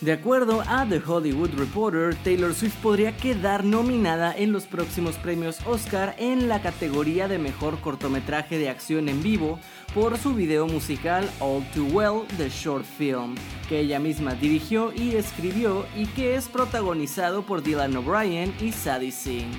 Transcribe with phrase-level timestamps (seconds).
[0.00, 5.58] De acuerdo a The Hollywood Reporter, Taylor Swift podría quedar nominada en los próximos premios
[5.66, 9.58] Oscar en la categoría de mejor cortometraje de acción en vivo
[9.96, 13.34] por su video musical All Too Well, The Short Film,
[13.68, 19.10] que ella misma dirigió y escribió y que es protagonizado por Dylan O'Brien y Sadie
[19.10, 19.50] Singh.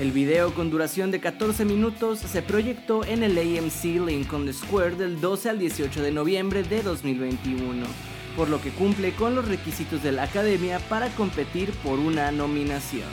[0.00, 5.20] El video con duración de 14 minutos se proyectó en el AMC Lincoln Square del
[5.20, 10.12] 12 al 18 de noviembre de 2021 por lo que cumple con los requisitos de
[10.12, 13.08] la academia para competir por una nominación.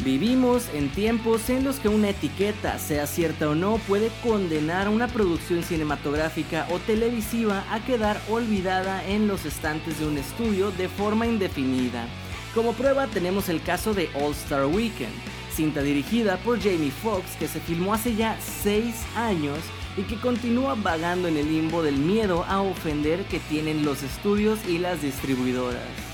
[0.00, 5.08] Vivimos en tiempos en los que una etiqueta, sea cierta o no, puede condenar una
[5.08, 11.26] producción cinematográfica o televisiva a quedar olvidada en los estantes de un estudio de forma
[11.26, 12.06] indefinida.
[12.54, 15.12] Como prueba tenemos el caso de All Star Weekend,
[15.52, 19.58] cinta dirigida por Jamie Foxx que se filmó hace ya 6 años
[19.96, 24.58] y que continúa vagando en el limbo del miedo a ofender que tienen los estudios
[24.68, 26.08] y las distribuidoras.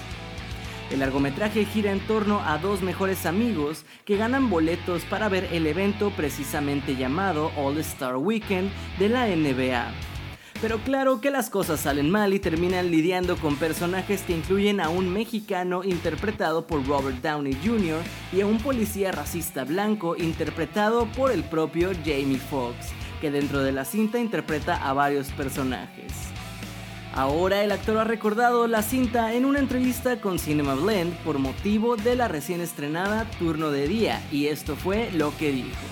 [0.91, 5.67] El largometraje gira en torno a dos mejores amigos que ganan boletos para ver el
[5.67, 9.93] evento precisamente llamado All Star Weekend de la NBA.
[10.61, 14.89] Pero claro que las cosas salen mal y terminan lidiando con personajes que incluyen a
[14.89, 18.01] un mexicano interpretado por Robert Downey Jr.
[18.33, 22.93] y a un policía racista blanco interpretado por el propio Jamie Foxx
[23.25, 26.13] que dentro de la cinta interpreta a varios personajes.
[27.15, 31.97] Ahora el actor ha recordado la cinta en una entrevista con Cinema Blend por motivo
[31.97, 35.87] de la recién estrenada Turno de Día y esto fue lo que dijo.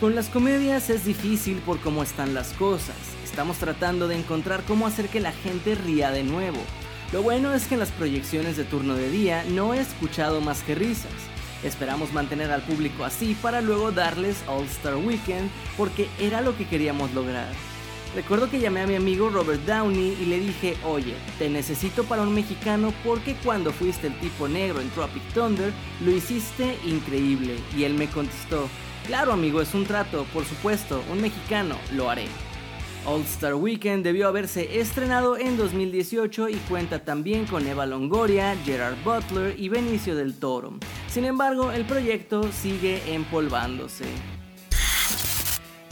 [0.00, 2.96] Con las comedias es difícil por cómo están las cosas.
[3.22, 6.58] Estamos tratando de encontrar cómo hacer que la gente ría de nuevo.
[7.12, 10.64] Lo bueno es que en las proyecciones de turno de día no he escuchado más
[10.64, 11.12] que risas.
[11.62, 16.66] Esperamos mantener al público así para luego darles All Star Weekend porque era lo que
[16.66, 17.48] queríamos lograr.
[18.14, 22.22] Recuerdo que llamé a mi amigo Robert Downey y le dije, oye, te necesito para
[22.22, 25.72] un mexicano porque cuando fuiste el tipo negro en Tropic Thunder
[26.04, 27.56] lo hiciste increíble.
[27.74, 28.68] Y él me contestó,
[29.06, 32.26] claro amigo, es un trato, por supuesto, un mexicano, lo haré.
[33.04, 38.96] All Star Weekend debió haberse estrenado en 2018 y cuenta también con Eva Longoria, Gerard
[39.04, 40.74] Butler y Benicio del Toro.
[41.08, 44.04] Sin embargo, el proyecto sigue empolvándose.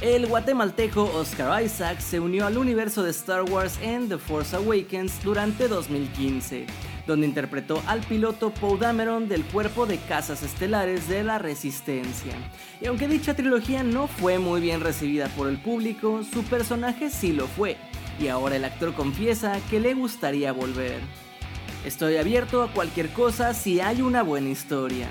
[0.01, 5.23] El guatemalteco Oscar Isaac se unió al universo de Star Wars en The Force Awakens
[5.23, 6.67] durante 2015
[7.07, 12.33] donde interpretó al piloto Poe Dameron del cuerpo de cazas estelares de la Resistencia.
[12.81, 17.33] Y aunque dicha trilogía no fue muy bien recibida por el público, su personaje sí
[17.33, 17.77] lo fue,
[18.21, 21.01] y ahora el actor confiesa que le gustaría volver.
[21.85, 25.09] Estoy abierto a cualquier cosa si hay una buena historia.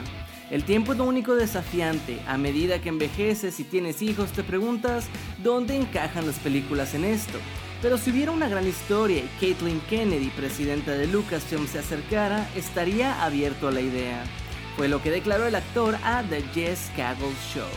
[0.52, 2.20] El tiempo es lo único desafiante.
[2.28, 5.06] A medida que envejeces y tienes hijos, te preguntas
[5.44, 7.38] dónde encajan las películas en esto.
[7.84, 13.24] Pero si hubiera una gran historia y Caitlin Kennedy, presidenta de Lucasfilm, se acercara, estaría
[13.24, 14.24] abierto a la idea.
[14.76, 17.70] Fue lo que declaró el actor a The Jess Cagle Show.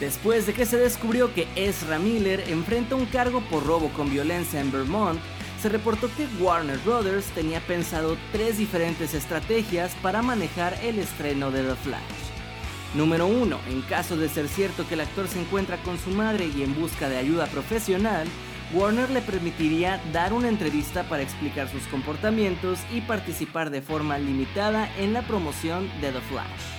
[0.00, 4.60] Después de que se descubrió que Ezra Miller enfrenta un cargo por robo con violencia
[4.60, 5.18] en Vermont,
[5.66, 11.64] se reportó que Warner Brothers tenía pensado tres diferentes estrategias para manejar el estreno de
[11.64, 12.94] The Flash.
[12.94, 13.58] Número 1.
[13.70, 16.80] En caso de ser cierto que el actor se encuentra con su madre y en
[16.80, 18.28] busca de ayuda profesional,
[18.74, 24.88] Warner le permitiría dar una entrevista para explicar sus comportamientos y participar de forma limitada
[24.98, 26.75] en la promoción de The Flash.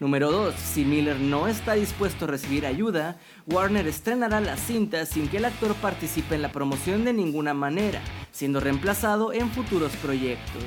[0.00, 0.54] Número 2.
[0.54, 5.44] Si Miller no está dispuesto a recibir ayuda, Warner estrenará la cinta sin que el
[5.44, 8.00] actor participe en la promoción de ninguna manera,
[8.30, 10.64] siendo reemplazado en futuros proyectos.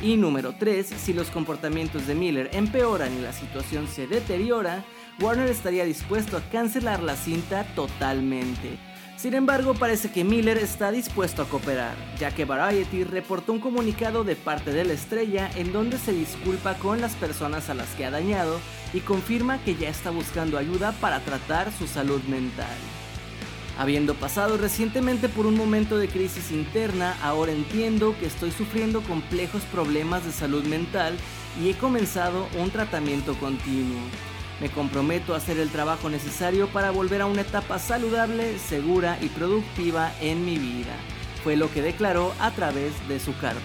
[0.00, 4.84] Y número 3, si los comportamientos de Miller empeoran y la situación se deteriora,
[5.20, 8.91] Warner estaría dispuesto a cancelar la cinta totalmente.
[9.22, 14.24] Sin embargo, parece que Miller está dispuesto a cooperar, ya que Variety reportó un comunicado
[14.24, 18.04] de parte de la estrella en donde se disculpa con las personas a las que
[18.04, 18.58] ha dañado
[18.92, 22.66] y confirma que ya está buscando ayuda para tratar su salud mental.
[23.78, 29.62] Habiendo pasado recientemente por un momento de crisis interna, ahora entiendo que estoy sufriendo complejos
[29.70, 31.14] problemas de salud mental
[31.62, 34.00] y he comenzado un tratamiento continuo.
[34.62, 39.26] Me comprometo a hacer el trabajo necesario para volver a una etapa saludable, segura y
[39.26, 40.94] productiva en mi vida.
[41.42, 43.58] Fue lo que declaró a través de su carta.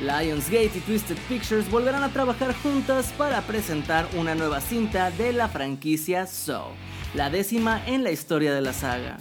[0.00, 5.48] Lionsgate y Twisted Pictures volverán a trabajar juntas para presentar una nueva cinta de la
[5.48, 6.68] franquicia Saw,
[7.12, 9.18] la décima en la historia de la saga.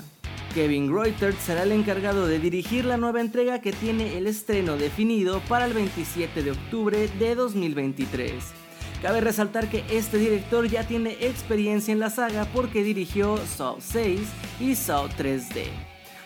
[0.53, 5.41] Kevin Reutert será el encargado de dirigir la nueva entrega que tiene el estreno definido
[5.49, 8.58] para el 27 de octubre de 2023.
[9.01, 14.19] Cabe resaltar que este director ya tiene experiencia en la saga porque dirigió Saw 6
[14.59, 15.67] y Saw 3D.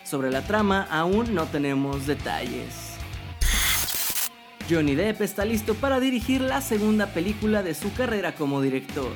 [0.03, 2.93] Sobre la trama aún no tenemos detalles.
[4.67, 9.11] Johnny Depp está listo para dirigir la segunda película de su carrera como director.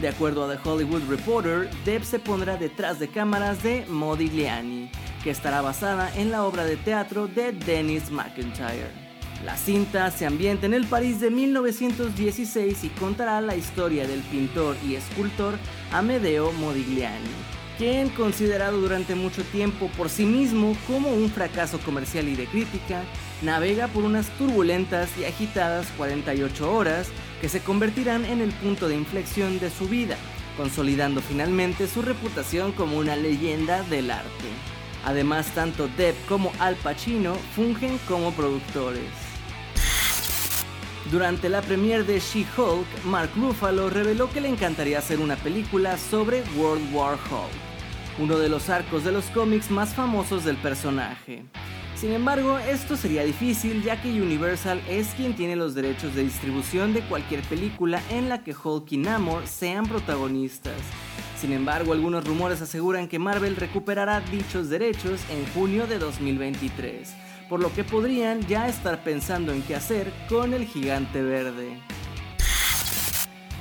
[0.00, 4.90] De acuerdo a The Hollywood Reporter, Depp se pondrá detrás de cámaras de Modigliani,
[5.22, 9.07] que estará basada en la obra de teatro de Dennis McIntyre.
[9.44, 14.76] La cinta se ambienta en el París de 1916 y contará la historia del pintor
[14.84, 15.54] y escultor
[15.92, 17.28] Amedeo Modigliani,
[17.76, 23.04] quien, considerado durante mucho tiempo por sí mismo como un fracaso comercial y de crítica,
[23.40, 27.06] navega por unas turbulentas y agitadas 48 horas
[27.40, 30.16] que se convertirán en el punto de inflexión de su vida,
[30.56, 34.48] consolidando finalmente su reputación como una leyenda del arte.
[35.04, 39.27] Además, tanto Depp como Al Pacino fungen como productores.
[41.10, 46.42] Durante la premiere de She-Hulk, Mark Ruffalo reveló que le encantaría hacer una película sobre
[46.56, 51.44] World War Hulk, uno de los arcos de los cómics más famosos del personaje.
[51.94, 56.92] Sin embargo, esto sería difícil ya que Universal es quien tiene los derechos de distribución
[56.92, 60.76] de cualquier película en la que Hulk y Namor sean protagonistas.
[61.40, 67.14] Sin embargo, algunos rumores aseguran que Marvel recuperará dichos derechos en junio de 2023,
[67.48, 71.80] por lo que podrían ya estar pensando en qué hacer con el gigante verde.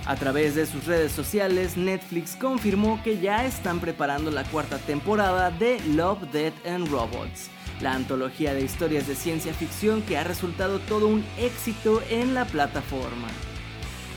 [0.05, 5.51] A través de sus redes sociales, Netflix confirmó que ya están preparando la cuarta temporada
[5.51, 7.49] de Love, Death and Robots,
[7.81, 12.45] la antología de historias de ciencia ficción que ha resultado todo un éxito en la
[12.45, 13.27] plataforma.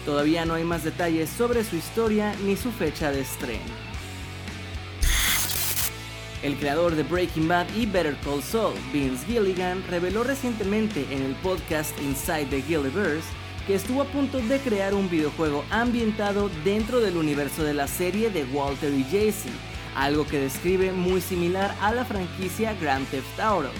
[0.06, 3.89] Todavía no hay más detalles sobre su historia ni su fecha de estreno.
[6.42, 11.34] El creador de Breaking Bad y Better Call Saul, Vince Gilligan, reveló recientemente en el
[11.36, 13.28] podcast Inside the Gilliverse
[13.66, 18.30] que estuvo a punto de crear un videojuego ambientado dentro del universo de la serie
[18.30, 19.50] de Walter y Jesse,
[19.94, 23.70] algo que describe muy similar a la franquicia Grand Theft Auto.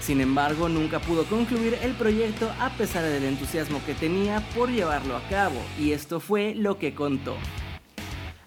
[0.00, 5.16] Sin embargo, nunca pudo concluir el proyecto a pesar del entusiasmo que tenía por llevarlo
[5.16, 7.36] a cabo, y esto fue lo que contó.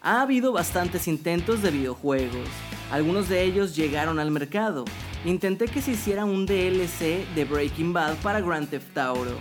[0.02, 2.48] Ha habido bastantes intentos de videojuegos,
[2.92, 4.86] algunos de ellos llegaron al mercado.
[5.26, 9.38] Intenté que se hiciera un DLC de Breaking Bad para Grand Theft Auto,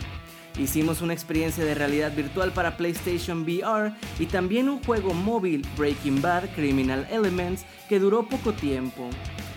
[0.59, 6.21] Hicimos una experiencia de realidad virtual para PlayStation VR y también un juego móvil Breaking
[6.21, 9.09] Bad Criminal Elements que duró poco tiempo.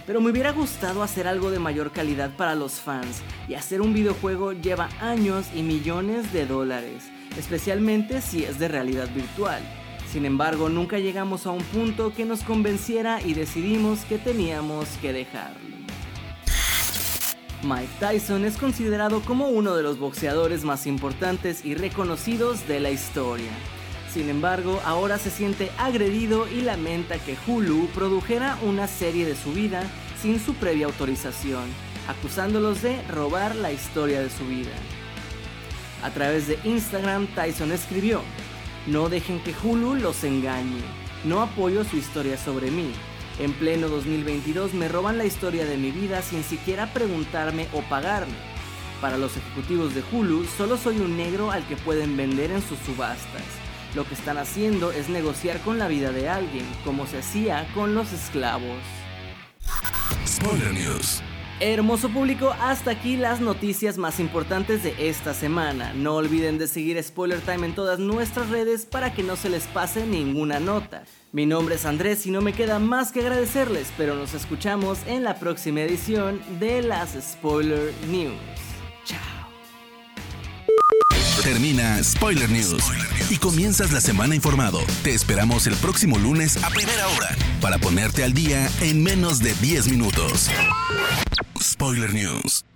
[0.05, 3.93] Pero me hubiera gustado hacer algo de mayor calidad para los fans y hacer un
[3.93, 9.61] videojuego lleva años y millones de dólares, especialmente si es de realidad virtual.
[10.11, 15.13] Sin embargo, nunca llegamos a un punto que nos convenciera y decidimos que teníamos que
[15.13, 15.71] dejarlo.
[17.63, 22.91] Mike Tyson es considerado como uno de los boxeadores más importantes y reconocidos de la
[22.91, 23.51] historia.
[24.11, 29.53] Sin embargo, ahora se siente agredido y lamenta que Hulu produjera una serie de su
[29.53, 29.83] vida
[30.21, 31.63] sin su previa autorización,
[32.09, 34.71] acusándolos de robar la historia de su vida.
[36.03, 38.21] A través de Instagram, Tyson escribió,
[38.87, 40.81] No dejen que Hulu los engañe,
[41.23, 42.91] no apoyo su historia sobre mí,
[43.39, 48.35] en pleno 2022 me roban la historia de mi vida sin siquiera preguntarme o pagarme.
[48.99, 52.77] Para los ejecutivos de Hulu, solo soy un negro al que pueden vender en sus
[52.79, 53.43] subastas.
[53.95, 57.95] Lo que están haciendo es negociar con la vida de alguien, como se hacía con
[57.95, 58.77] los esclavos.
[60.25, 61.23] Spoiler News.
[61.63, 65.93] Hermoso público, hasta aquí las noticias más importantes de esta semana.
[65.93, 69.67] No olviden de seguir Spoiler Time en todas nuestras redes para que no se les
[69.67, 71.03] pase ninguna nota.
[71.31, 75.23] Mi nombre es Andrés y no me queda más que agradecerles, pero nos escuchamos en
[75.23, 78.33] la próxima edición de las Spoiler News.
[79.05, 79.19] Chao.
[81.43, 82.83] Termina Spoiler News
[83.29, 84.79] y comienzas la semana informado.
[85.03, 89.53] Te esperamos el próximo lunes a primera hora para ponerte al día en menos de
[89.53, 90.49] 10 minutos.
[91.81, 92.70] Spoiler News.